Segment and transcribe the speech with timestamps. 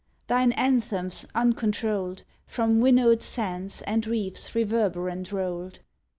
[0.25, 5.81] Thine anthems uncontrolled, From winnowed sands and reefs reverberant rolled.